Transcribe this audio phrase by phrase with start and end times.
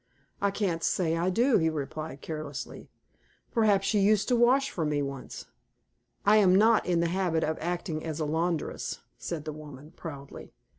[0.41, 2.89] "I can't say I do," he replied, carelessly.
[3.51, 5.45] "Perhaps you used to wash for me once."
[6.25, 10.53] "I am not in the habit of acting as laundress," said the woman, proudly.